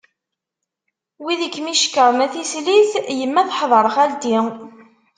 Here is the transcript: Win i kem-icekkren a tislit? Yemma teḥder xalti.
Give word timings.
Win 1.23 1.41
i 1.47 1.49
kem-icekkren 1.53 2.19
a 2.25 2.27
tislit? 2.33 2.91
Yemma 3.19 3.43
teḥder 3.49 3.85
xalti. 3.95 4.37